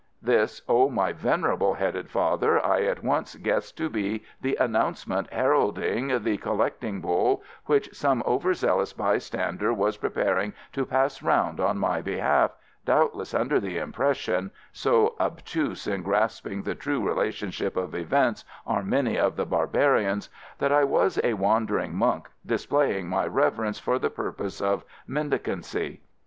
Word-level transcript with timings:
This, 0.19 0.63
O 0.67 0.89
my 0.89 1.13
venerable 1.13 1.75
headed 1.75 2.09
father, 2.09 2.59
I 2.65 2.81
at 2.85 3.03
once 3.03 3.35
guessed 3.35 3.77
to 3.77 3.87
be 3.87 4.23
the 4.41 4.55
announcement 4.55 5.31
heralding 5.31 6.23
the 6.23 6.37
collecting 6.37 7.01
bowl 7.01 7.43
which 7.67 7.93
some 7.95 8.23
over 8.25 8.55
zealous 8.55 8.93
bystander 8.93 9.71
was 9.71 9.97
preparing 9.97 10.53
to 10.73 10.87
pass 10.87 11.21
round 11.21 11.59
on 11.59 11.77
my 11.77 12.01
behalf, 12.01 12.49
doubtless 12.83 13.35
under 13.35 13.59
the 13.59 13.77
impression 13.77 14.49
so 14.71 15.13
obtuse 15.19 15.85
in 15.85 16.01
grasping 16.01 16.63
the 16.63 16.73
true 16.73 17.07
relationship 17.07 17.77
of 17.77 17.93
events 17.93 18.43
are 18.65 18.81
many 18.81 19.19
of 19.19 19.35
the 19.35 19.45
barbarians 19.45 20.29
that 20.57 20.71
I 20.71 20.83
was 20.83 21.19
a 21.23 21.35
wandering 21.35 21.93
monk, 21.93 22.27
displaying 22.43 23.07
my 23.07 23.27
reverence 23.27 23.77
for 23.77 23.99
the 23.99 24.09
purpose 24.09 24.61
of 24.61 24.83
mendicancy. 25.07 26.01